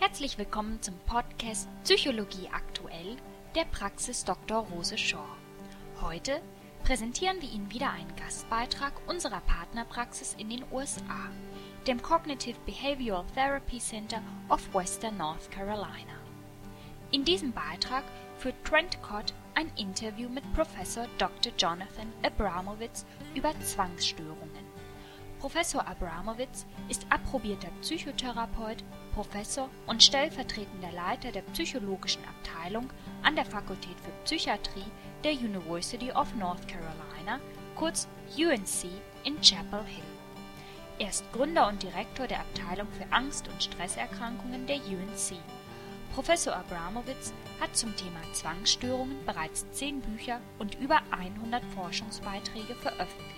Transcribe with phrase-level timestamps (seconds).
[0.00, 3.18] Herzlich willkommen zum Podcast Psychologie aktuell
[3.54, 4.66] der Praxis Dr.
[4.68, 5.28] Rose Shaw.
[6.00, 6.40] Heute
[6.84, 11.28] präsentieren wir Ihnen wieder einen Gastbeitrag unserer Partnerpraxis in den USA,
[11.86, 16.16] dem Cognitive Behavioral Therapy Center of Western North Carolina.
[17.10, 18.04] In diesem Beitrag
[18.38, 21.52] führt Trent Cott ein Interview mit Professor Dr.
[21.58, 23.04] Jonathan Abramowitz
[23.34, 24.64] über Zwangsstörungen.
[25.40, 28.82] Professor Abramowitz ist approbierter Psychotherapeut,
[29.14, 32.90] Professor und stellvertretender Leiter der psychologischen Abteilung
[33.22, 34.84] an der Fakultät für Psychiatrie
[35.24, 37.40] der University of North Carolina,
[37.76, 38.90] kurz UNC
[39.24, 40.04] in Chapel Hill.
[40.98, 45.38] Er ist Gründer und Direktor der Abteilung für Angst- und Stresserkrankungen der UNC.
[46.14, 53.30] Professor Abramowitz hat zum Thema Zwangsstörungen bereits zehn Bücher und über 100 Forschungsbeiträge veröffentlicht.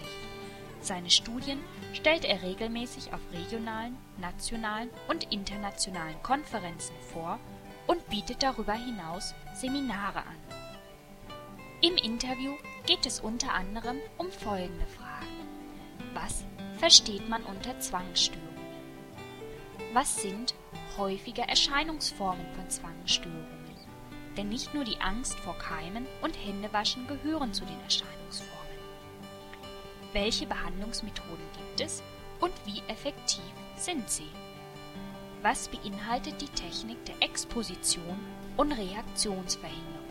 [0.83, 1.61] Seine Studien
[1.93, 7.39] stellt er regelmäßig auf regionalen, nationalen und internationalen Konferenzen vor
[7.87, 10.37] und bietet darüber hinaus Seminare an.
[11.83, 15.49] Im Interview geht es unter anderem um folgende Fragen.
[16.15, 16.45] Was
[16.79, 18.43] versteht man unter Zwangsstörungen?
[19.93, 20.55] Was sind
[20.97, 23.63] häufige Erscheinungsformen von Zwangsstörungen?
[24.37, 28.62] Denn nicht nur die Angst vor Keimen und Händewaschen gehören zu den Erscheinungsformen.
[30.13, 32.03] Welche Behandlungsmethoden gibt es
[32.41, 33.43] und wie effektiv
[33.77, 34.29] sind sie?
[35.41, 38.19] Was beinhaltet die Technik der Exposition
[38.57, 40.03] und Reaktionsverhinderung?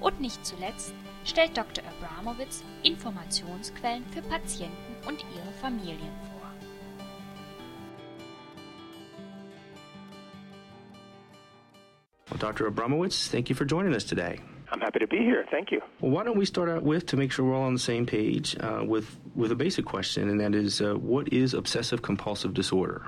[0.00, 1.84] Und nicht zuletzt stellt Dr.
[1.84, 6.12] Abramowitz Informationsquellen für Patienten und ihre Familien
[12.30, 12.38] vor.
[12.38, 12.68] Dr.
[12.68, 14.40] Abramowitz, thank you for joining us today.
[14.76, 15.46] I'm happy to be here.
[15.50, 15.80] Thank you.
[16.02, 18.04] Well, why don't we start out with, to make sure we're all on the same
[18.04, 22.52] page, uh, with with a basic question, and that is, uh, what is obsessive compulsive
[22.52, 23.06] disorder?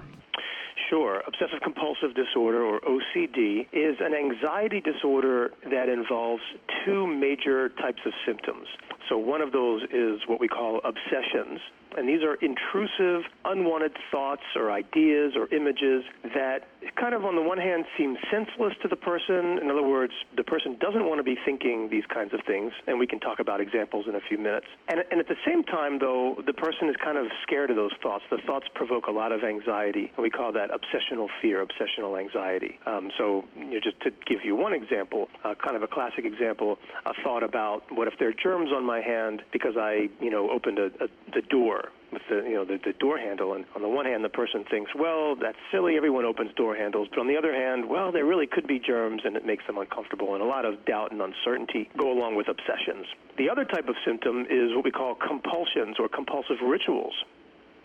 [0.88, 1.22] Sure.
[1.26, 6.42] Obsessive compulsive disorder, or OCD, is an anxiety disorder that involves
[6.86, 8.66] two major types of symptoms.
[9.10, 11.60] So, one of those is what we call obsessions,
[11.98, 16.04] and these are intrusive, unwanted thoughts or ideas or images
[16.34, 16.68] that
[16.98, 19.58] kind of, on the one hand, seems senseless to the person.
[19.62, 22.98] In other words, the person doesn't want to be thinking these kinds of things, and
[22.98, 24.66] we can talk about examples in a few minutes.
[24.88, 27.92] And, and at the same time, though, the person is kind of scared of those
[28.02, 28.24] thoughts.
[28.30, 32.78] The thoughts provoke a lot of anxiety, and we call that obsessional fear, obsessional anxiety.
[32.86, 36.24] Um, so, you know, just to give you one example, uh, kind of a classic
[36.24, 40.30] example, a thought about what if there are germs on my hand because I, you
[40.30, 43.64] know, opened a, a, the door with the you know the, the door handle and
[43.74, 47.18] on the one hand the person thinks well that's silly everyone opens door handles but
[47.18, 50.34] on the other hand well there really could be germs and it makes them uncomfortable
[50.34, 53.94] and a lot of doubt and uncertainty go along with obsessions the other type of
[54.04, 57.14] symptom is what we call compulsions or compulsive rituals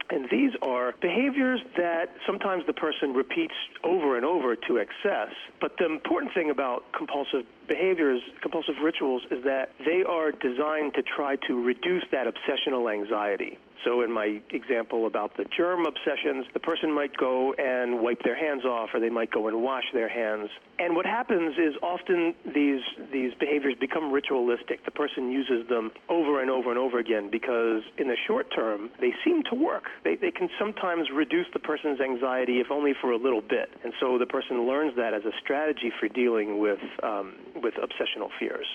[0.10, 5.34] and these are behaviors that sometimes the person repeats over and over to excess.
[5.60, 11.02] But the important thing about compulsive behaviors, compulsive rituals, is that they are designed to
[11.02, 13.58] try to reduce that obsessional anxiety.
[13.84, 18.36] So, in my example about the germ obsessions, the person might go and wipe their
[18.36, 20.50] hands off, or they might go and wash their hands.
[20.80, 24.86] And what happens is often these these behaviors become ritualistic.
[24.86, 28.90] The person uses them over and over and over again because, in the short term,
[29.00, 29.86] they seem to work.
[30.04, 33.70] They they can sometimes reduce the person's anxiety, if only for a little bit.
[33.84, 38.30] And so the person learns that as a strategy for dealing with um, with obsessional
[38.40, 38.68] fears.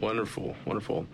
[0.00, 1.06] Wonderful, wonderful.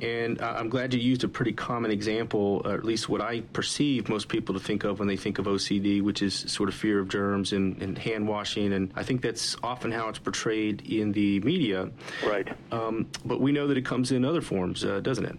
[0.00, 3.40] And uh, I'm glad you used a pretty common example, or at least what I
[3.40, 6.74] perceive most people to think of when they think of OCD, which is sort of
[6.74, 8.72] fear of germs and, and hand washing.
[8.72, 11.90] And I think that's often how it's portrayed in the media.
[12.24, 12.48] Right.
[12.72, 15.36] Um, but we know that it comes in other forms, uh, doesn't it?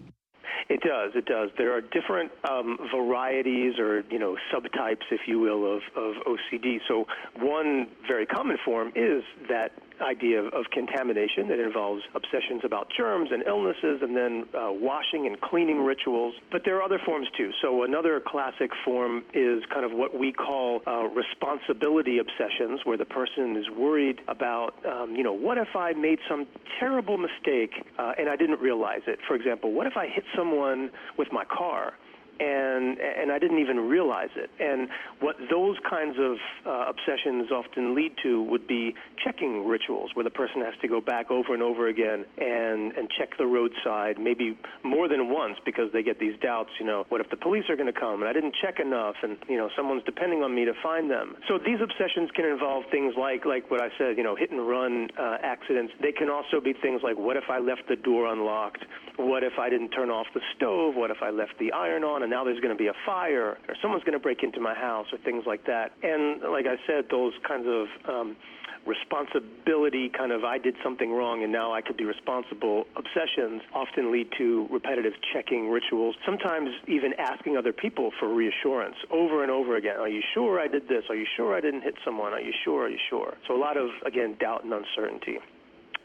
[0.68, 1.12] It does.
[1.14, 1.50] It does.
[1.58, 6.78] There are different um, varieties or you know subtypes, if you will, of, of OCD.
[6.88, 7.06] So
[7.38, 13.30] one very common form is that idea of, of contamination that involves obsessions about germs
[13.32, 16.34] and illnesses, and then uh, washing and cleaning rituals.
[16.50, 17.50] But there are other forms too.
[17.62, 23.04] So another classic form is kind of what we call uh, responsibility obsessions, where the
[23.04, 26.46] person is worried about, um, you know, what if I made some
[26.78, 29.18] terrible mistake uh, and I didn't realize it?
[29.26, 31.94] For example, what if I hit someone with my car?
[32.40, 34.50] And and I didn't even realize it.
[34.60, 34.88] And
[35.20, 36.36] what those kinds of
[36.66, 41.00] uh, obsessions often lead to would be checking rituals, where the person has to go
[41.00, 45.92] back over and over again and and check the roadside, maybe more than once, because
[45.92, 46.70] they get these doubts.
[46.78, 49.16] You know, what if the police are going to come and I didn't check enough,
[49.22, 51.36] and you know someone's depending on me to find them.
[51.48, 54.66] So these obsessions can involve things like like what I said, you know, hit and
[54.66, 55.92] run uh, accidents.
[56.00, 58.84] They can also be things like what if I left the door unlocked?
[59.16, 60.94] What if I didn't turn off the stove?
[60.94, 62.25] What if I left the iron on?
[62.26, 64.74] And now there's going to be a fire, or someone's going to break into my
[64.74, 65.92] house, or things like that.
[66.02, 68.36] And like I said, those kinds of um,
[68.84, 74.10] responsibility kind of I did something wrong and now I could be responsible obsessions often
[74.10, 79.76] lead to repetitive checking rituals, sometimes even asking other people for reassurance over and over
[79.76, 79.96] again.
[79.98, 81.04] Are you sure I did this?
[81.08, 82.32] Are you sure I didn't hit someone?
[82.32, 82.86] Are you sure?
[82.86, 83.34] Are you sure?
[83.46, 85.38] So a lot of, again, doubt and uncertainty.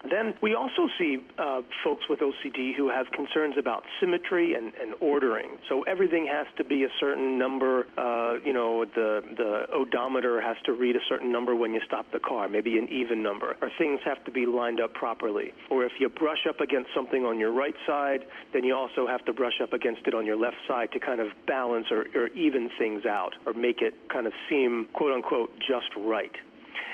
[0.09, 4.95] Then we also see uh, folks with OCD who have concerns about symmetry and, and
[4.99, 5.57] ordering.
[5.69, 7.85] So everything has to be a certain number.
[7.97, 12.05] Uh, you know, the the odometer has to read a certain number when you stop
[12.11, 15.53] the car, maybe an even number, or things have to be lined up properly.
[15.69, 18.21] Or if you brush up against something on your right side,
[18.53, 21.19] then you also have to brush up against it on your left side to kind
[21.19, 25.51] of balance or, or even things out, or make it kind of seem quote unquote
[25.59, 26.35] just right.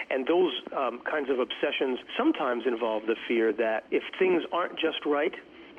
[0.10, 5.06] And those um, kinds of obsessions sometimes involve the fear that if things aren't just
[5.06, 5.34] right,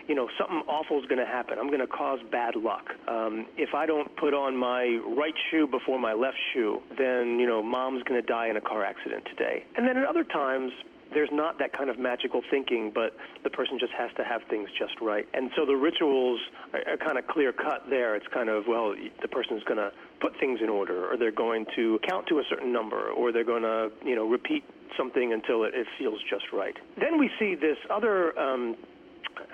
[0.09, 1.59] you know, something awful is going to happen.
[1.59, 2.91] I'm going to cause bad luck.
[3.07, 7.47] Um, if I don't put on my right shoe before my left shoe, then, you
[7.47, 9.65] know, mom's going to die in a car accident today.
[9.77, 10.73] And then at other times,
[11.13, 14.69] there's not that kind of magical thinking, but the person just has to have things
[14.79, 15.27] just right.
[15.35, 16.41] And so the rituals
[16.73, 18.15] are, are kind of clear cut there.
[18.17, 21.67] It's kind of, well, the person's going to put things in order, or they're going
[21.77, 24.65] to count to a certain number, or they're going to, you know, repeat
[24.97, 26.77] something until it, it feels just right.
[26.99, 28.77] Then we see this other um,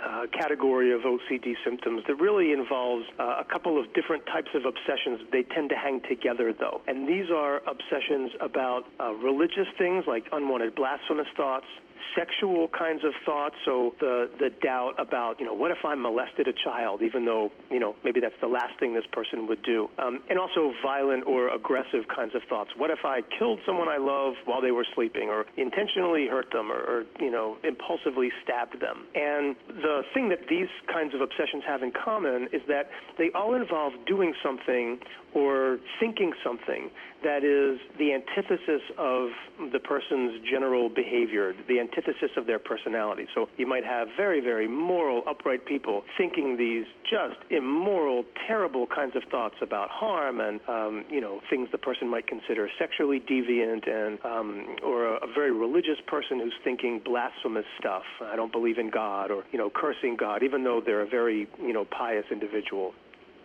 [0.03, 4.65] uh, category of OCD symptoms that really involves uh, a couple of different types of
[4.65, 5.21] obsessions.
[5.31, 6.81] They tend to hang together, though.
[6.87, 11.67] And these are obsessions about uh, religious things like unwanted blasphemous thoughts,
[12.17, 13.55] sexual kinds of thoughts.
[13.65, 17.51] So the the doubt about you know what if I molested a child, even though
[17.71, 21.27] you know maybe that's the last thing this person would do, um, and also violent
[21.27, 22.71] or aggressive kinds of thoughts.
[22.77, 26.71] What if I killed someone I love while they were sleeping, or intentionally hurt them,
[26.71, 29.07] or, or you know impulsively stabbed them?
[29.15, 33.55] And the thing that these kinds of obsessions have in common is that they all
[33.55, 34.99] involve doing something
[35.35, 36.91] or thinking something
[37.25, 39.31] that is the antithesis of
[39.73, 43.27] the person's general behavior, the antithesis of their personality.
[43.35, 49.17] So you might have very, very moral, upright people thinking these just immoral, terrible kinds
[49.17, 53.89] of thoughts about harm and, um, you know, things the person might consider sexually deviant
[53.89, 58.05] and, um, or a, a very religious person who's thinking blasphemous stuff.
[58.23, 61.49] I don't believe in God or, you know, cursing God, even though they're a very,
[61.61, 62.93] you know, pious individual.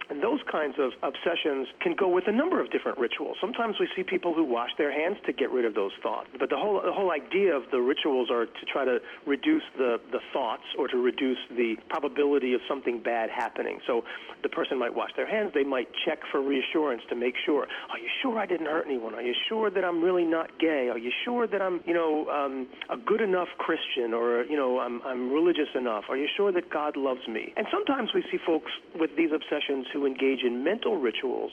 [0.09, 3.37] And those kinds of obsessions can go with a number of different rituals.
[3.39, 6.29] Sometimes we see people who wash their hands to get rid of those thoughts.
[6.39, 9.99] But the whole the whole idea of the rituals are to try to reduce the,
[10.11, 13.79] the thoughts or to reduce the probability of something bad happening.
[13.85, 14.03] So
[14.41, 17.99] the person might wash their hands, they might check for reassurance to make sure, are
[17.99, 19.13] you sure I didn't hurt anyone?
[19.13, 20.89] Are you sure that I'm really not gay?
[20.89, 24.79] Are you sure that I'm, you know, um, a good enough Christian or, you know,
[24.79, 26.05] I'm, I'm religious enough?
[26.09, 27.53] Are you sure that God loves me?
[27.57, 31.51] And sometimes we see folks with these obsessions who engage in mental rituals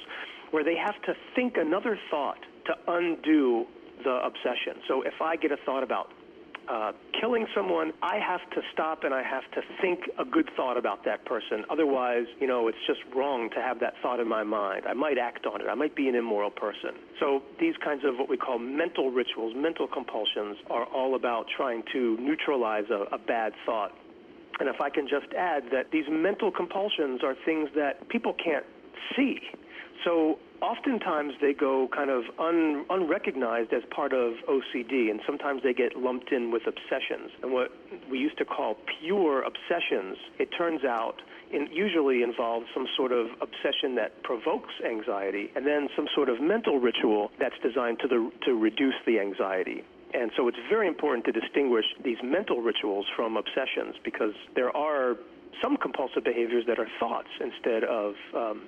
[0.51, 3.67] where they have to think another thought to undo
[4.05, 4.81] the obsession.
[4.89, 6.11] So if I get a thought about
[6.69, 10.77] uh, killing someone, I have to stop and I have to think a good thought
[10.77, 11.65] about that person.
[11.71, 14.83] Otherwise, you know, it's just wrong to have that thought in my mind.
[14.87, 15.69] I might act on it.
[15.69, 16.91] I might be an immoral person.
[17.21, 21.85] So these kinds of what we call mental rituals, mental compulsions, are all about trying
[21.93, 23.93] to neutralize a, a bad thought.
[24.58, 28.64] And if I can just add that these mental compulsions are things that people can't
[29.14, 29.41] see.
[30.05, 35.73] So oftentimes they go kind of un, unrecognized as part of OCD, and sometimes they
[35.73, 37.31] get lumped in with obsessions.
[37.42, 37.71] And what
[38.11, 43.28] we used to call pure obsessions, it turns out, it usually involves some sort of
[43.40, 48.31] obsession that provokes anxiety, and then some sort of mental ritual that's designed to, the,
[48.45, 49.85] to reduce the anxiety.
[50.15, 55.17] And so it's very important to distinguish these mental rituals from obsessions because there are
[55.63, 58.63] some compulsive behaviors that are thoughts instead of um,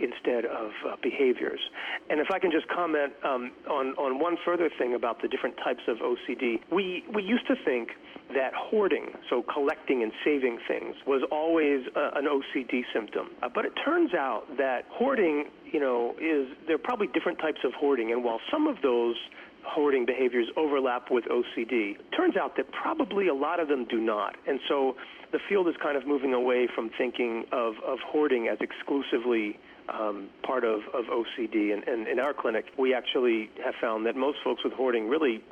[0.00, 1.60] instead of uh, behaviors.
[2.08, 5.56] And if I can just comment um, on on one further thing about the different
[5.58, 7.90] types of OCD, we we used to think
[8.34, 13.30] that hoarding, so collecting and saving things, was always uh, an OCD symptom.
[13.42, 17.60] Uh, but it turns out that hoarding, you know, is there are probably different types
[17.64, 19.16] of hoarding, and while some of those
[19.64, 21.96] hoarding behaviors overlap with OCD.
[22.16, 24.36] Turns out that probably a lot of them do not.
[24.46, 24.96] And so
[25.32, 30.28] the field is kind of moving away from thinking of, of hoarding as exclusively um,
[30.42, 31.72] part of, of OCD.
[31.72, 35.42] And, and in our clinic, we actually have found that most folks with hoarding really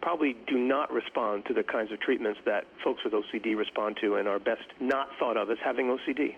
[0.00, 4.14] probably do not respond to the kinds of treatments that folks with OCD respond to
[4.14, 6.36] and are best not thought of as having OCD.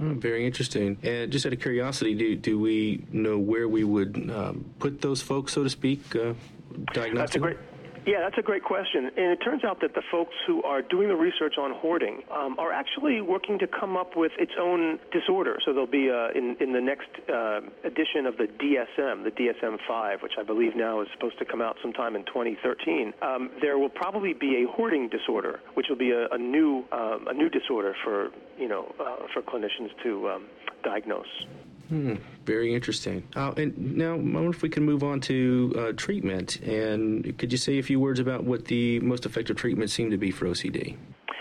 [0.00, 0.96] Oh, very interesting.
[1.02, 5.20] And just out of curiosity, do, do we know where we would um, put those
[5.20, 6.34] folks, so to speak, uh?
[6.94, 7.56] That's a great,
[8.08, 9.04] Yeah, that's a great question.
[9.04, 12.58] And it turns out that the folks who are doing the research on hoarding um,
[12.58, 15.58] are actually working to come up with its own disorder.
[15.62, 19.76] So there'll be uh, in, in the next uh, edition of the DSM, the DSM
[19.86, 23.76] 5, which I believe now is supposed to come out sometime in 2013, um, there
[23.76, 27.50] will probably be a hoarding disorder, which will be a, a new um, a new
[27.50, 30.46] disorder for you know uh, for clinicians to um,
[30.82, 31.26] diagnose.
[31.88, 33.22] Hmm, very interesting.
[33.34, 36.60] Uh, and now, I wonder if we can move on to uh, treatment.
[36.60, 40.18] And could you say a few words about what the most effective treatments seem to
[40.18, 40.96] be for OCD?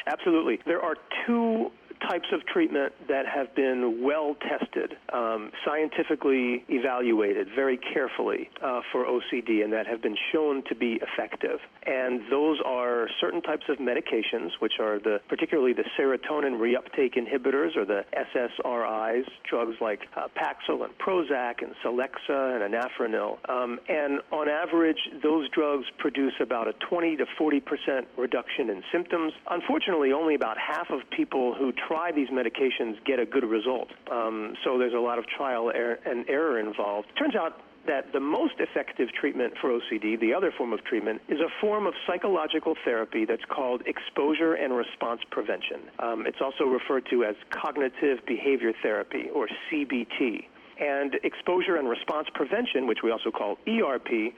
[0.07, 0.59] Absolutely.
[0.65, 7.77] There are two types of treatment that have been well tested, um, scientifically evaluated very
[7.77, 11.59] carefully uh, for OCD, and that have been shown to be effective.
[11.85, 17.75] And those are certain types of medications, which are the particularly the serotonin reuptake inhibitors
[17.75, 23.37] or the SSRIs, drugs like uh, Paxil and Prozac and Celexa and Anafranil.
[23.49, 28.83] Um, and on average, those drugs produce about a 20 to 40 percent reduction in
[28.91, 29.33] symptoms.
[29.49, 33.89] Unfortunately, only about half of people who try these medications get a good result.
[34.11, 37.07] Um, so there's a lot of trial er- and error involved.
[37.17, 41.39] Turns out that the most effective treatment for OCD, the other form of treatment, is
[41.39, 45.81] a form of psychological therapy that's called exposure and response prevention.
[45.99, 50.45] Um, it's also referred to as cognitive behavior therapy, or CBT.
[50.79, 54.33] And exposure and response prevention, which we also call ERP,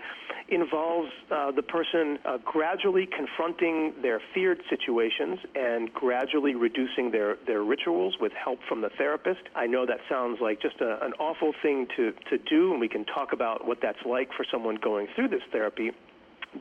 [0.48, 7.64] involves uh, the person uh, gradually confronting their feared situations and gradually reducing their, their
[7.64, 9.42] rituals with help from the therapist.
[9.56, 12.88] I know that sounds like just a, an awful thing to, to do, and we
[12.88, 15.92] can talk about what that's like for someone going through this therapy.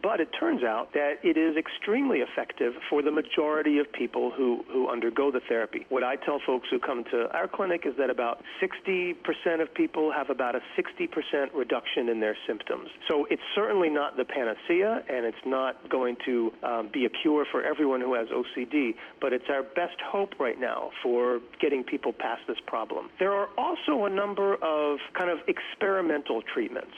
[0.02, 4.64] But it turns out that it is extremely effective for the majority of people who,
[4.70, 5.86] who undergo the therapy.
[5.88, 9.16] What I tell folks who come to our clinic is that about 60%
[9.62, 12.88] of people have about a 60% reduction in their symptoms.
[13.08, 17.46] So it's certainly not the panacea, and it's not going to um, be a cure
[17.50, 22.12] for everyone who has OCD, but it's our best hope right now for getting people
[22.12, 23.08] past this problem.
[23.18, 26.92] There are also a number of kind of experimental treatments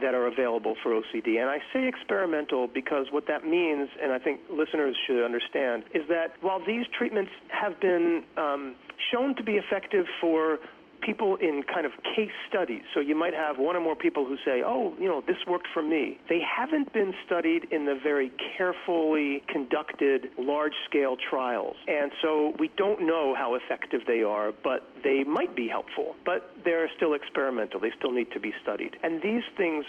[0.00, 1.40] that are available for OCD.
[1.40, 6.02] And I say experimental because what that means, and I think listeners should understand, is
[6.08, 8.74] that while these treatments have been um,
[9.10, 10.58] shown to be effective for
[11.00, 12.82] people in kind of case studies.
[12.94, 15.68] So you might have one or more people who say, oh, you know, this worked
[15.72, 16.18] for me.
[16.28, 21.76] They haven't been studied in the very carefully conducted large scale trials.
[21.86, 26.16] And so we don't know how effective they are, but they might be helpful.
[26.24, 27.80] But they're still experimental.
[27.80, 28.96] They still need to be studied.
[29.02, 29.84] And these things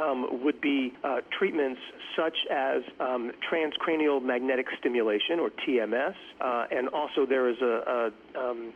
[0.00, 1.80] um, would be uh, treatments
[2.16, 8.10] such as um, transcranial magnetic stimulation, or TMS, uh, and also there is a, a
[8.36, 8.72] um,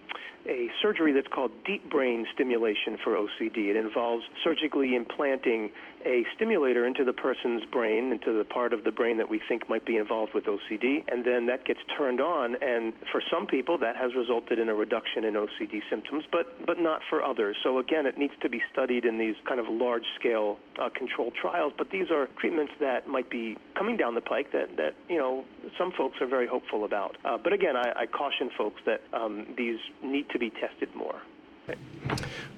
[0.46, 3.68] a surgery that's called deep brain stimulation for OCD.
[3.68, 5.70] It involves surgically implanting
[6.06, 9.68] a stimulator into the person's brain, into the part of the brain that we think
[9.68, 12.56] might be involved with OCD, and then that gets turned on.
[12.62, 16.80] And for some people, that has resulted in a reduction in OCD symptoms, but but
[16.80, 17.56] not for others.
[17.62, 21.72] So again, it needs to be studied in these kind of large-scale uh, controlled trials.
[21.76, 25.44] But these are treatments that might be coming down the pike that that you know
[25.76, 27.16] some folks are very hopeful about.
[27.24, 31.20] Uh, but again, I, I, caution folks that um, these need to be tested more.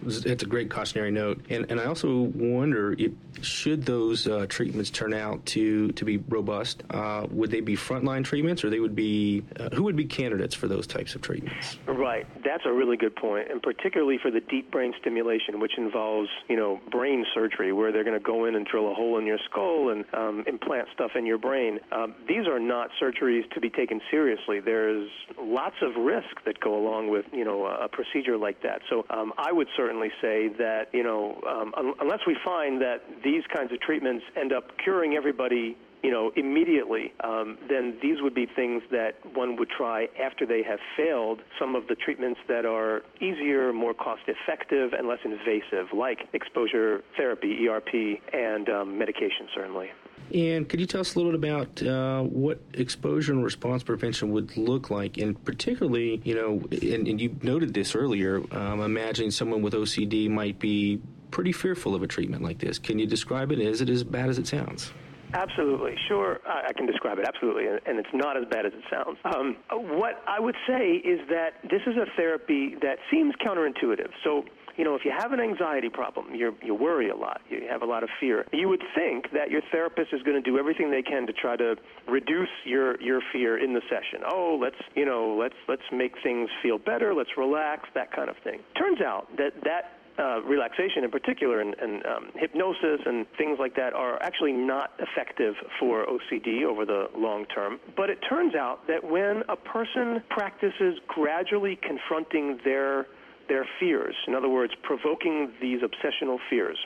[0.07, 3.13] It's a great cautionary note, and and I also wonder if
[3.43, 8.25] should those uh, treatments turn out to to be robust, uh, would they be frontline
[8.25, 11.79] treatments, or they would be uh, who would be candidates for those types of treatments?
[11.87, 16.31] Right, that's a really good point, and particularly for the deep brain stimulation, which involves
[16.49, 19.27] you know brain surgery, where they're going to go in and drill a hole in
[19.27, 21.79] your skull and um, implant stuff in your brain.
[21.93, 24.61] Um, these are not surgeries to be taken seriously.
[24.61, 28.81] There's lots of risk that go along with you know a procedure like that.
[28.89, 33.03] So um, I would certainly say that, you know, um, un- unless we find that
[33.25, 38.35] these kinds of treatments end up curing everybody you know, immediately, um, then these would
[38.35, 42.65] be things that one would try after they have failed some of the treatments that
[42.65, 49.49] are easier, more cost effective, and less invasive, like exposure therapy, ERP, and um, medication,
[49.55, 49.91] certainly.
[50.35, 54.31] And could you tell us a little bit about uh, what exposure and response prevention
[54.33, 55.19] would look like?
[55.19, 60.31] And particularly, you know, and, and you noted this earlier, um, imagining someone with OCD
[60.31, 62.79] might be pretty fearful of a treatment like this.
[62.79, 63.59] Can you describe it?
[63.59, 64.93] Is it as bad as it sounds?
[65.33, 66.41] Absolutely, sure.
[66.45, 69.17] I, can describe it absolutely, and, it's not as bad as it sounds.
[69.25, 69.57] Um,
[69.97, 74.11] what I would say is that this is a therapy that seems counterintuitive.
[74.25, 74.45] So
[74.77, 77.83] you know, if you have an anxiety problem, you you worry a lot, you have
[77.83, 78.47] a lot of fear.
[78.53, 81.57] You would think that your therapist is going to do everything they can to try
[81.57, 81.77] to
[82.09, 84.25] reduce your your fear in the session.
[84.27, 88.37] Oh, let's you know, let's let's make things feel better, let's relax, that kind of
[88.45, 88.61] thing.
[88.77, 93.75] Turns out that that uh, relaxation in particular and, and um, hypnosis and things like
[93.77, 97.81] that are actually not effective for OCD over the long term.
[97.97, 103.07] But it turns out that when a person practices gradually confronting their
[103.51, 106.79] their fears, in other words, provoking these obsessional fears,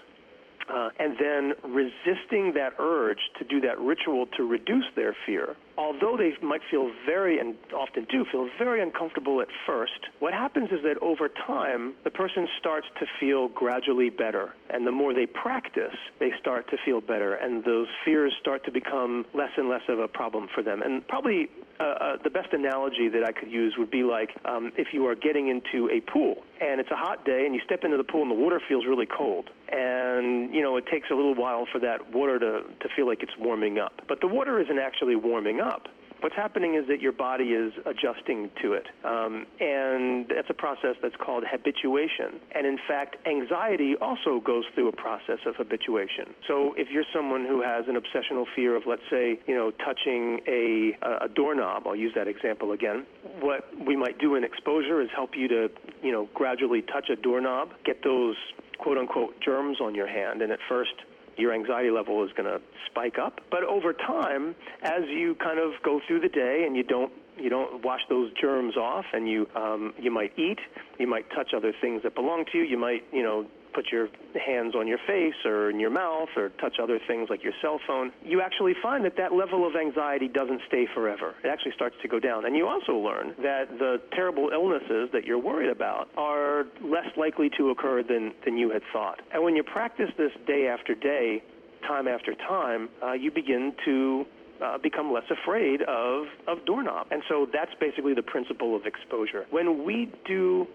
[0.73, 6.17] uh, and then resisting that urge to do that ritual to reduce their fear, although
[6.17, 10.83] they might feel very, and often do feel very uncomfortable at first, what happens is
[10.83, 14.55] that over time, the person starts to feel gradually better.
[14.71, 17.35] And the more they practice, they start to feel better.
[17.35, 20.81] And those fears start to become less and less of a problem for them.
[20.83, 21.51] And probably
[21.83, 25.15] uh, the best analogy that I could use would be like um, if you are
[25.15, 28.23] getting into a pool and it's a hot day and you step into the pool
[28.23, 29.51] and the water feels really cold.
[29.71, 33.23] And, you know, it takes a little while for that water to, to feel like
[33.23, 34.03] it's warming up.
[34.09, 35.89] But the water isn't actually warming up.
[36.25, 38.87] What's happening is that your body is adjusting to it.
[39.05, 42.41] Um, and that's a process that's called habituation.
[42.53, 46.33] And in fact, anxiety also goes through a process of habituation.
[46.49, 50.41] So if you're someone who has an obsessional fear of, let's say, you know, touching
[50.49, 53.05] a, a doorknob, I'll use that example again,
[53.41, 55.69] what we might do in exposure is help you to,
[56.03, 58.37] you know, gradually touch a doorknob, get those
[58.79, 60.41] quote unquote germs on your hand.
[60.41, 60.95] And at first,
[61.37, 63.41] your anxiety level is going to spike up.
[63.51, 67.51] But over time, as you kind of go through the day and you don't you
[67.51, 70.59] don't wash those germs off, and you um, you might eat,
[70.99, 74.09] you might touch other things that belong to you, you might you know put your
[74.47, 77.81] hands on your face or in your mouth or touch other things like your cell
[77.87, 81.35] phone, you actually find that that level of anxiety doesn't stay forever.
[81.43, 82.47] It actually starts to go down.
[82.47, 87.51] And you also learn that the terrible illnesses that you're worried about are less likely
[87.59, 89.21] to occur than, than you had thought.
[89.33, 91.43] And when you practice this day after day,
[91.87, 94.25] time after time, uh, you begin to
[94.63, 97.09] uh, become less afraid of, of doorknob.
[97.11, 99.47] And so that's basically the principle of exposure.
[99.51, 100.67] When we do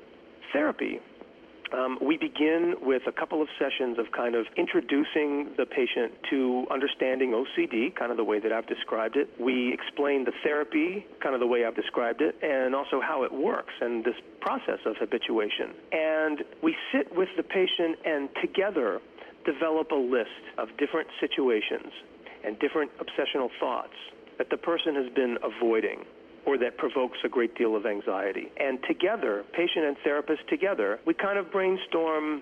[0.54, 1.00] therapy,
[1.74, 6.66] um, we begin with a couple of sessions of kind of introducing the patient to
[6.72, 9.30] understanding OCD, kind of the way that I've described it.
[9.40, 13.32] We explain the therapy, kind of the way I've described it, and also how it
[13.32, 15.74] works and this process of habituation.
[15.92, 19.00] And we sit with the patient and together
[19.46, 21.92] develop a list of different situations
[22.44, 23.94] and different obsessional thoughts
[24.38, 26.06] that the person has been avoiding
[26.46, 28.52] or that provokes a great deal of anxiety.
[28.58, 32.42] And together, patient and therapist together, we kind of brainstorm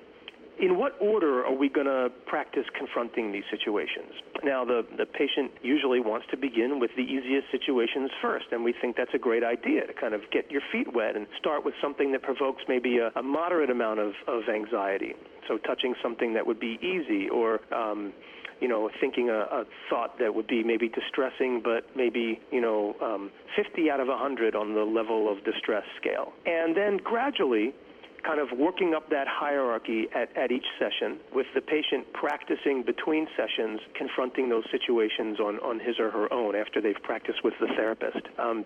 [0.59, 4.11] in what order are we going to practice confronting these situations?
[4.43, 8.73] Now, the, the patient usually wants to begin with the easiest situations first, and we
[8.73, 11.75] think that's a great idea to kind of get your feet wet and start with
[11.81, 15.13] something that provokes maybe a, a moderate amount of, of anxiety.
[15.47, 18.13] So, touching something that would be easy or um,
[18.59, 22.95] you know, thinking a, a thought that would be maybe distressing, but maybe, you know,
[23.01, 26.33] um, 50 out of 100 on the level of distress scale.
[26.45, 27.73] And then gradually,
[28.23, 33.27] kind of working up that hierarchy at, at each session with the patient practicing between
[33.37, 37.67] sessions, confronting those situations on, on his or her own after they've practiced with the
[37.67, 38.25] therapist.
[38.37, 38.65] Um,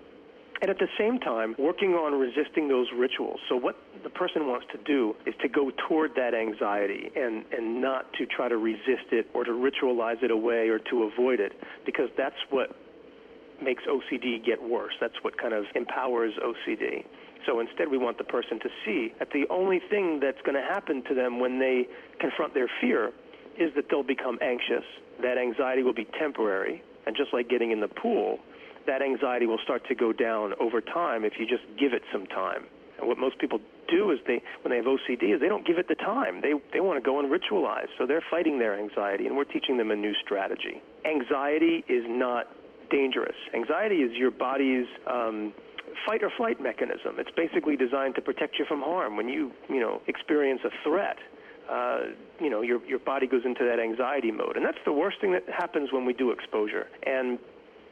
[0.61, 3.39] and at the same time, working on resisting those rituals.
[3.49, 7.81] So, what the person wants to do is to go toward that anxiety and, and
[7.81, 11.53] not to try to resist it or to ritualize it away or to avoid it,
[11.85, 12.75] because that's what
[13.61, 14.93] makes OCD get worse.
[15.01, 17.05] That's what kind of empowers OCD.
[17.45, 20.61] So instead, we want the person to see that the only thing that's going to
[20.61, 21.87] happen to them when they
[22.19, 23.11] confront their fear
[23.59, 24.85] is that they'll become anxious.
[25.21, 26.83] That anxiety will be temporary.
[27.07, 28.39] And just like getting in the pool,
[28.87, 32.25] that anxiety will start to go down over time if you just give it some
[32.27, 32.65] time.
[32.99, 35.77] And what most people do is they, when they have OCD, is they don't give
[35.77, 36.41] it the time.
[36.41, 37.87] They, they want to go and ritualize.
[37.97, 40.81] So they're fighting their anxiety, and we're teaching them a new strategy.
[41.05, 42.47] Anxiety is not
[42.89, 43.35] dangerous.
[43.55, 45.53] Anxiety is your body's um,
[46.05, 47.15] fight or flight mechanism.
[47.17, 49.17] It's basically designed to protect you from harm.
[49.17, 51.17] When you, you know, experience a threat,
[51.69, 51.99] uh,
[52.39, 54.57] you know, your, your body goes into that anxiety mode.
[54.57, 56.87] And that's the worst thing that happens when we do exposure.
[57.03, 57.39] And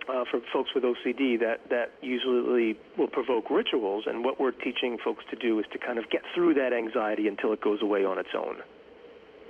[0.09, 4.05] uh, for folks with OCD that, that usually will provoke rituals.
[4.07, 7.27] And what we're teaching folks to do is to kind of get through that anxiety
[7.27, 8.57] until it goes away on its own.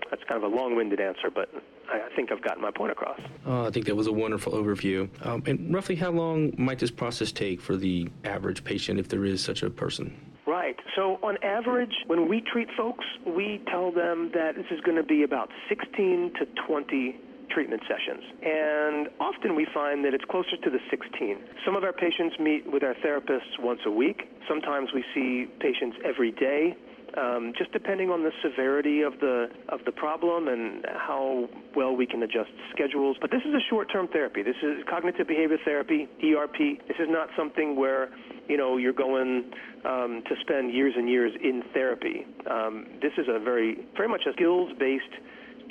[0.09, 1.49] That's kind of a long winded answer, but
[1.91, 3.19] I think I've gotten my point across.
[3.45, 5.07] Oh, I think that was a wonderful overview.
[5.25, 9.23] Um, and roughly how long might this process take for the average patient, if there
[9.23, 10.15] is such a person?
[10.47, 10.77] Right.
[10.95, 15.03] So, on average, when we treat folks, we tell them that this is going to
[15.03, 18.23] be about 16 to 20 treatment sessions.
[18.43, 21.37] And often we find that it's closer to the 16.
[21.65, 24.29] Some of our patients meet with our therapists once a week.
[24.47, 26.75] Sometimes we see patients every day.
[27.17, 32.05] um, just depending on the severity of the of the problem and how well we
[32.05, 33.17] can adjust schedules.
[33.19, 34.43] But this is a short-term therapy.
[34.43, 36.57] This is cognitive behavior therapy, ERP.
[36.87, 38.09] This is not something where
[38.47, 39.51] you know you're going
[39.85, 42.25] um, to spend years and years in therapy.
[42.49, 45.15] Um, this is a very very much a skills-based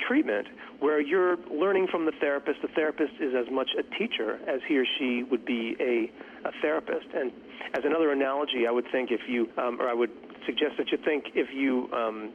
[0.07, 0.47] treatment
[0.79, 2.61] where you're learning from the therapist.
[2.61, 6.11] The therapist is as much a teacher as he or she would be a,
[6.47, 7.07] a therapist.
[7.13, 7.31] And
[7.73, 10.11] as another analogy, I would think if you, um, or I would
[10.45, 12.31] suggest that you think if you um,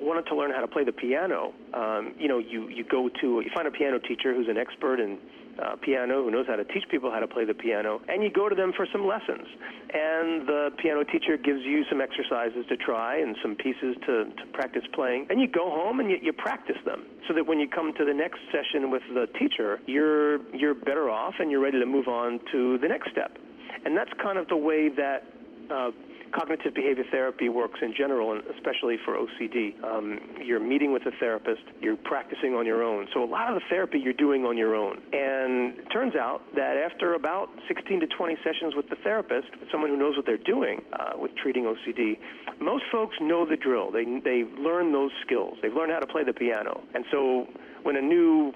[0.00, 3.40] wanted to learn how to play the piano, um, you know, you, you go to,
[3.40, 5.18] you find a piano teacher who's an expert in
[5.62, 8.30] uh, piano who knows how to teach people how to play the piano, and you
[8.30, 9.46] go to them for some lessons.
[9.92, 14.46] And the piano teacher gives you some exercises to try and some pieces to, to
[14.52, 15.26] practice playing.
[15.30, 18.04] And you go home and you, you practice them so that when you come to
[18.04, 22.08] the next session with the teacher, you're, you're better off and you're ready to move
[22.08, 23.38] on to the next step.
[23.84, 25.24] And that's kind of the way that
[25.70, 25.90] uh,
[26.34, 29.82] cognitive behavior therapy works in general, and especially for OCD.
[29.84, 33.06] Um, you're meeting with a therapist, you're practicing on your own.
[33.14, 34.98] So a lot of the therapy you're doing on your own.
[35.12, 39.70] And it turns out that after about 16 to 20 sessions with the therapist, with
[39.70, 42.18] someone who knows what they're doing uh, with treating OCD,
[42.60, 43.90] most folks know the drill.
[43.90, 45.58] They they learn those skills.
[45.62, 46.82] They've learned how to play the piano.
[46.94, 47.46] And so
[47.82, 48.52] when a new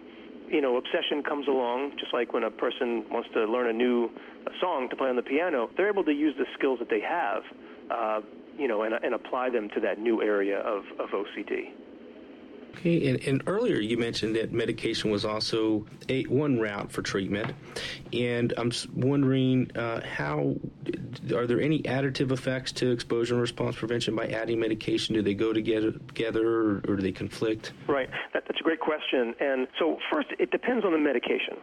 [0.51, 4.11] you know, obsession comes along, just like when a person wants to learn a new
[4.61, 7.43] song to play on the piano, they're able to use the skills that they have
[7.91, 8.21] uh,
[8.59, 11.71] you know, and, and apply them to that new area of, of OCD.
[12.77, 17.53] Okay, and, and, earlier you mentioned that medication was also a one route for treatment,
[18.13, 20.55] and I'm wondering uh, how
[21.35, 25.15] are there any additive effects to exposure and response prevention by adding medication?
[25.15, 27.73] Do they go together, together or, or do they conflict?
[27.89, 29.35] Right, that, that's a great question.
[29.41, 31.57] And so first, it depends on the medication.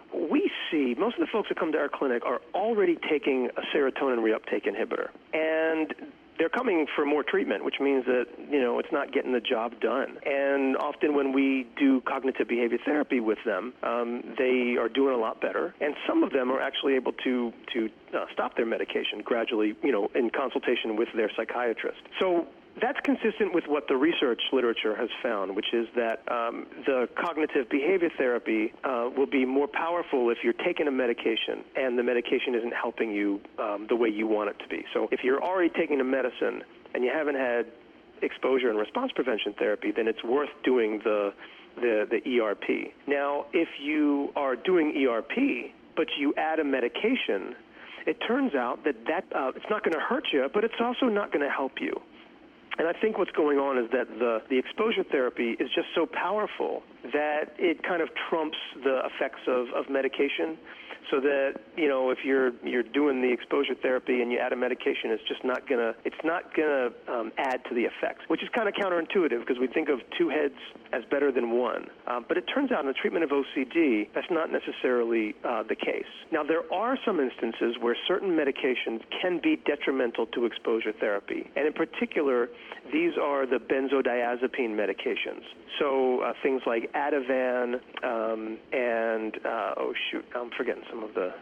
[0.76, 4.20] See most of the folks that come to our clinic are already taking a serotonin
[4.20, 5.94] reuptake inhibitor, and
[6.38, 9.80] they're coming for more treatment, which means that you know it's not getting the job
[9.80, 10.18] done.
[10.26, 15.18] And often when we do cognitive behavior therapy with them, um, they are doing a
[15.18, 19.22] lot better, and some of them are actually able to to uh, stop their medication
[19.24, 22.02] gradually, you know, in consultation with their psychiatrist.
[22.20, 22.48] So
[22.82, 27.70] that's consistent with what the research literature has found, which is that um, the cognitive
[27.70, 32.54] behavior therapy uh, will be more powerful if you're taking a medication and the medication
[32.54, 34.84] isn't helping you um, the way you want it to be.
[34.94, 37.68] So if you're already taking a medicine and you haven't had
[38.22, 41.34] exposure and response prevention therapy, then it's worth doing the
[41.76, 42.94] the, the ERP.
[43.06, 47.54] Now, if you are doing ERP, but you add a medication,
[48.08, 51.08] it turns out that that uh, it's not going to hurt you, but it's also
[51.08, 52.02] not going to help you.
[52.78, 56.06] And I think what's going on is that the, the exposure therapy is just so
[56.06, 60.58] powerful that it kind of trumps the effects of, of medication
[61.12, 64.56] so that you know if you're you're doing the exposure therapy and you add a
[64.56, 68.50] medication, it's just not gonna it's not gonna um, add to the effects, which is
[68.54, 70.56] kind of counterintuitive because we think of two heads
[70.94, 71.88] as better than one.
[72.08, 75.76] Um, but it turns out in the treatment of OCD, that's not necessarily uh, the
[75.76, 76.10] case.
[76.32, 81.68] Now there are some instances where certain medications can be detrimental to exposure therapy, and
[81.68, 82.50] in particular,
[82.92, 85.44] these are the benzodiazepine medications.
[85.80, 91.34] So uh, things like Ativan um, and uh, oh shoot, I'm forgetting some of the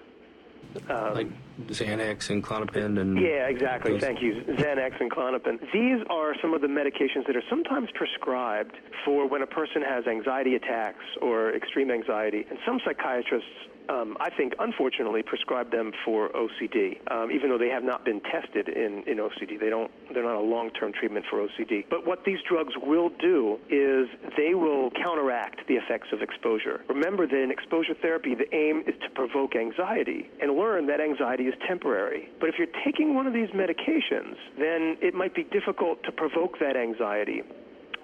[0.90, 1.28] um, like
[1.68, 3.92] Xanax and Klonopin and yeah, exactly.
[3.92, 4.02] Those.
[4.02, 5.60] Thank you, Xanax and Klonopin.
[5.72, 10.08] These are some of the medications that are sometimes prescribed for when a person has
[10.08, 13.50] anxiety attacks or extreme anxiety, and some psychiatrists
[13.90, 18.22] um, I think, unfortunately, prescribe them for OCD, um, even though they have not been
[18.22, 19.60] tested in, in OCD.
[19.60, 21.86] They don't, they're not a long-term treatment for OCD.
[21.90, 26.82] But what these drugs will do is they will counteract the effects of exposure.
[26.88, 31.44] Remember that in exposure therapy, the aim is to provoke anxiety and learn that anxiety
[31.44, 32.30] is temporary.
[32.40, 36.60] But if you're taking one of these medications, then it might be difficult to provoke
[36.60, 37.44] that anxiety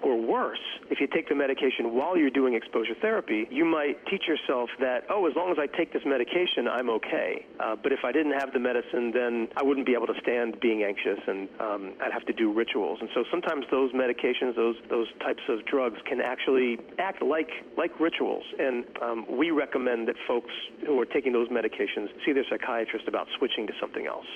[0.02, 0.58] or worse,
[0.90, 5.04] if you take the medication while you're doing exposure therapy, you might teach yourself that,
[5.10, 7.46] oh, as long as I take this medication, I'm okay.
[7.58, 10.60] Uh, but if I didn't have the medicine, then I wouldn't be able to stand
[10.60, 12.98] being anxious and um, I'd have to do rituals.
[13.00, 17.98] And so sometimes those medications, those, those types of drugs can actually act like, like
[18.00, 18.44] rituals.
[18.58, 20.52] And um, we recommend that folks
[20.86, 24.26] who are taking those medications see their psychiatrist about switching to something else.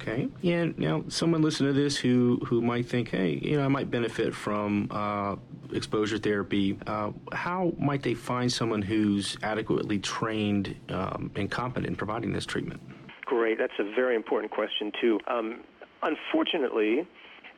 [0.00, 0.28] Okay.
[0.42, 0.66] Yeah.
[0.76, 4.34] Now, someone listening to this who who might think, hey, you know, I might benefit
[4.34, 5.36] from uh,
[5.72, 6.78] exposure therapy.
[6.86, 12.46] Uh, how might they find someone who's adequately trained um, and competent in providing this
[12.46, 12.80] treatment?
[13.24, 13.58] Great.
[13.58, 15.18] That's a very important question too.
[15.26, 15.60] Um,
[16.02, 17.08] unfortunately,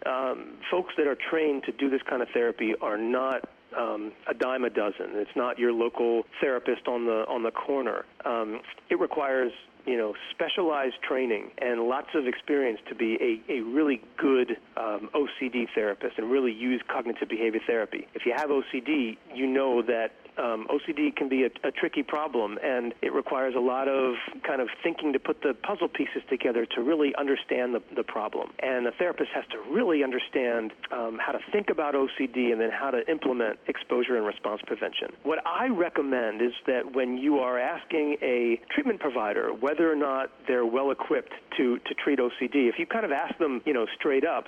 [0.07, 4.35] um, folks that are trained to do this kind of therapy are not um, a
[4.35, 5.11] dime a dozen.
[5.14, 8.05] It's not your local therapist on the on the corner.
[8.24, 9.53] Um, it requires
[9.88, 13.16] you know, specialized training and lots of experience to be
[13.48, 18.07] a, a really good um, OCD therapist and really use cognitive behavior therapy.
[18.12, 22.59] If you have OCD, you know that um, OCD can be a, a, tricky problem,
[22.62, 24.14] and it requires a lot of
[24.46, 28.51] kind of thinking to put the puzzle pieces together to really understand the, the problem.
[28.61, 32.70] And a therapist has to really understand um, how to think about OCD and then
[32.70, 35.09] how to implement exposure and response prevention.
[35.22, 40.31] What I recommend is that when you are asking a treatment provider whether or not
[40.46, 43.87] they're well equipped to, to treat OCD, if you kind of ask them, you know,
[43.98, 44.46] straight up,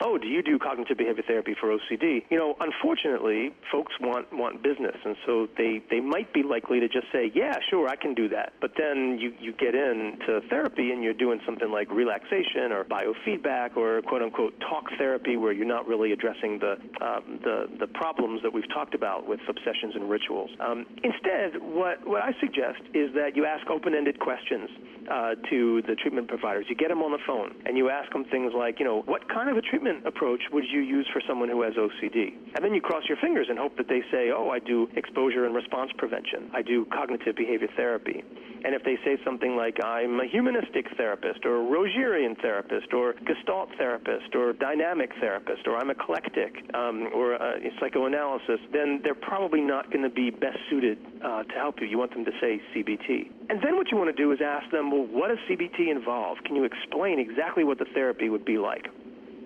[0.00, 2.24] oh, do you do cognitive behavior therapy for OCD?
[2.30, 6.88] You know, unfortunately, folks want want business, and so they they might be likely to
[6.88, 8.52] just say, yeah, sure, I can do that.
[8.60, 13.76] But then you you get into therapy and you're doing something like relaxation or biofeedback
[13.76, 16.72] or quote unquote talk therapy, where you're not really addressing the
[17.04, 20.50] um, the the problems that we've talked about with obsessions and rituals.
[20.60, 24.68] Um, instead, what what I suggest is that you ask open-ended questions
[25.10, 26.66] uh, to the treatment providers.
[26.68, 29.28] You get them on the phone and you ask them things like, you know, what
[29.28, 32.34] kind of a treatment treatment approach would you use for someone who has OCD?
[32.54, 35.46] And then you cross your fingers and hope that they say, oh, I do exposure
[35.46, 36.50] and response prevention.
[36.54, 38.22] I do cognitive behavior therapy.
[38.62, 43.14] And if they say something like, I'm a humanistic therapist, or a Rogerian therapist, or
[43.24, 49.62] Gestalt therapist, or dynamic therapist, or I'm eclectic, um, or uh, psychoanalysis, then they're probably
[49.62, 51.86] not going to be best suited uh, to help you.
[51.86, 53.30] You want them to say CBT.
[53.48, 56.38] And then what you want to do is ask them, well, what does CBT involve?
[56.44, 58.88] Can you explain exactly what the therapy would be like?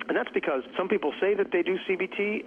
[0.08, 2.44] And that's because some people say that they do CBT,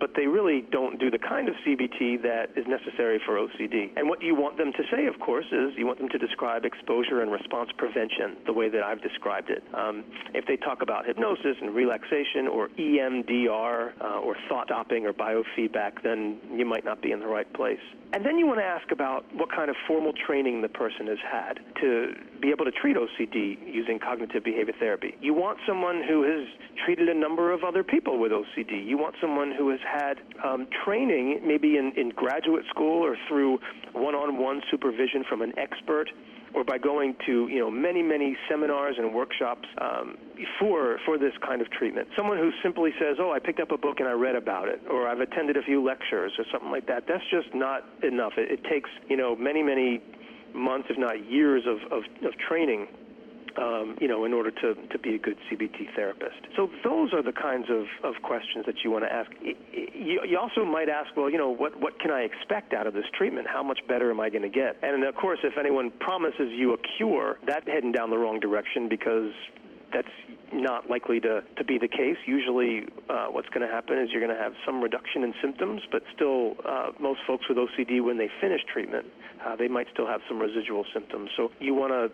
[0.00, 3.90] but they really don't do the kind of CBT that is necessary for OCD.
[3.96, 6.64] And what you want them to say, of course, is you want them to describe
[6.64, 9.62] exposure and response prevention the way that I've described it.
[9.74, 15.12] Um, if they talk about hypnosis and relaxation or EMDR uh, or thought stopping or
[15.12, 17.80] biofeedback, then you might not be in the right place.
[18.12, 21.18] And then you want to ask about what kind of formal training the person has
[21.30, 25.14] had to be able to treat OCD using cognitive behavior therapy.
[25.20, 26.48] You want someone who has
[26.84, 28.84] treated a number of other people with OCD.
[28.84, 33.60] You want someone who has had um, training, maybe in, in graduate school or through
[33.92, 36.10] one on one supervision from an expert
[36.54, 40.16] or by going to you know many many seminars and workshops um,
[40.58, 42.08] for for this kind of treatment.
[42.16, 44.80] Someone who simply says, "Oh, I picked up a book and I read about it,"
[44.90, 47.04] or "I've attended a few lectures," or something like that.
[47.06, 48.32] That's just not enough.
[48.36, 50.02] It, it takes you know many many
[50.54, 52.88] months, if not years, of, of, of training
[53.56, 56.36] um, you know, in order to, to be a good CBT therapist.
[56.56, 59.30] So those are the kinds of, of questions that you want to ask.
[59.42, 62.94] You, you also might ask, well, you know, what, what can I expect out of
[62.94, 63.46] this treatment?
[63.48, 64.76] How much better am I going to get?
[64.82, 68.88] And of course, if anyone promises you a cure, that's heading down the wrong direction
[68.88, 69.32] because
[69.92, 70.08] that's
[70.52, 72.16] not likely to, to be the case.
[72.26, 75.82] Usually, uh, what's going to happen is you're going to have some reduction in symptoms,
[75.90, 79.06] but still, uh, most folks with OCD, when they finish treatment,
[79.44, 81.30] uh, they might still have some residual symptoms.
[81.36, 82.10] So you want to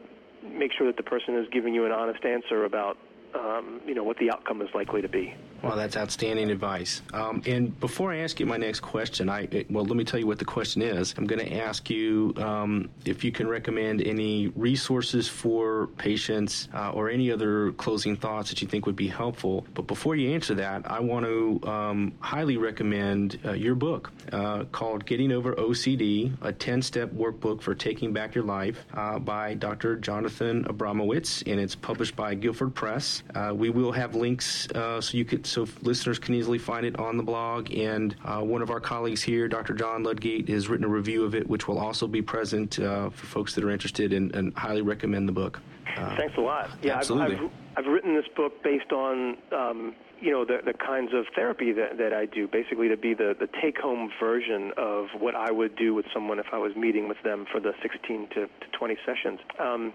[0.52, 2.96] make sure that the person is giving you an honest answer about
[3.34, 5.34] um, you know what the outcome is likely to be.
[5.62, 7.02] Well, that's outstanding advice.
[7.12, 10.26] Um, and before I ask you my next question, I well, let me tell you
[10.26, 11.14] what the question is.
[11.16, 16.92] I'm going to ask you um, if you can recommend any resources for patients uh,
[16.92, 19.66] or any other closing thoughts that you think would be helpful.
[19.74, 24.64] But before you answer that, I want to um, highly recommend uh, your book uh,
[24.64, 29.96] called "Getting Over OCD: A 10-Step Workbook for Taking Back Your Life" uh, by Dr.
[29.96, 33.22] Jonathan Abramowitz, and it's published by Guilford Press.
[33.34, 36.98] Uh, we will have links uh, so you could so listeners can easily find it
[36.98, 37.72] on the blog.
[37.72, 39.74] And uh, one of our colleagues here, Dr.
[39.74, 43.26] John Ludgate, has written a review of it, which will also be present uh, for
[43.26, 45.60] folks that are interested, and, and highly recommend the book.
[45.96, 46.70] Uh, Thanks a lot.
[46.82, 47.36] Yeah, absolutely.
[47.36, 49.36] I've, I've, I've, written this book based on.
[49.52, 53.12] Um, you know the the kinds of therapy that that I do, basically to be
[53.12, 56.74] the the take home version of what I would do with someone if I was
[56.74, 59.40] meeting with them for the 16 to, to 20 sessions.
[59.58, 59.92] Um,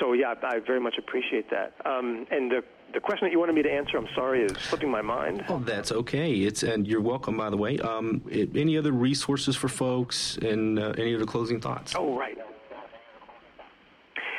[0.00, 1.74] so yeah, I very much appreciate that.
[1.84, 2.62] Um, and the
[2.94, 5.44] the question that you wanted me to answer, I'm sorry, is slipping my mind.
[5.48, 6.32] Oh, that's okay.
[6.32, 7.78] It's and you're welcome, by the way.
[7.78, 11.94] Um, it, any other resources for folks, and uh, any other closing thoughts?
[11.96, 12.38] Oh, right.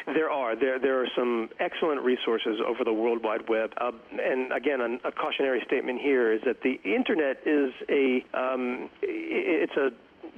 [0.07, 0.55] There are.
[0.55, 3.73] There there are some excellent resources over the World Wide Web.
[3.77, 8.89] Uh, and again, a, a, cautionary statement here is that the internet is a um,
[9.01, 9.89] it's a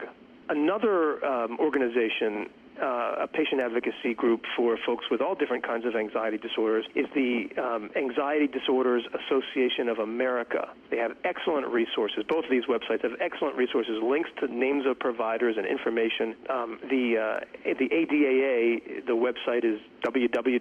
[0.50, 2.50] Another um, organization
[2.82, 7.06] uh, a patient advocacy group for folks with all different kinds of anxiety disorders is
[7.14, 10.70] the um, Anxiety Disorders Association of America.
[10.90, 12.24] They have excellent resources.
[12.28, 16.36] Both of these websites have excellent resources, links to names of providers and information.
[16.50, 20.54] Um, the uh, the ADAA, the website is www.adaa.org.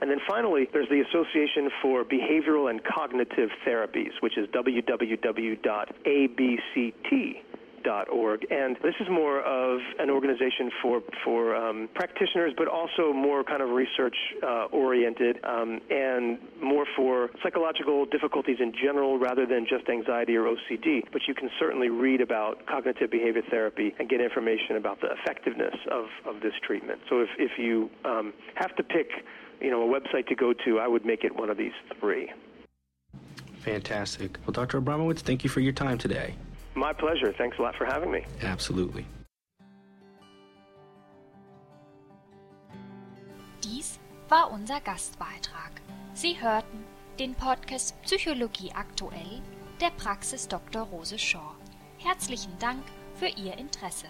[0.00, 4.48] And then finally, there's the Association for Behavioral and Cognitive Therapies, which is
[7.84, 8.46] www.abct.org.
[8.50, 13.62] And this is more of an organization for for um, practitioners, but also more kind
[13.62, 19.88] of research uh, oriented um, and more for psychological difficulties in general, rather than just
[19.88, 21.02] anxiety or OCD.
[21.12, 25.74] But you can certainly read about cognitive behavior therapy and get information about the effectiveness
[25.90, 27.00] of, of this treatment.
[27.08, 29.10] So if if you um, have to pick
[29.60, 32.32] you know, a website to go to, I would make it one of these three.
[33.58, 34.38] Fantastic.
[34.46, 34.80] Well, Dr.
[34.80, 36.34] Abramowitz, thank you for your time today.
[36.74, 37.32] My pleasure.
[37.32, 38.24] Thanks a lot for having me.
[38.42, 39.04] Absolutely.
[43.62, 45.80] Dies war unser Gastbeitrag.
[46.14, 46.84] Sie hörten
[47.18, 49.42] den Podcast Psychologie aktuell
[49.80, 50.82] der Praxis Dr.
[50.82, 51.54] Rose Shaw.
[51.98, 52.82] Herzlichen Dank
[53.14, 54.06] für Ihr Interesse.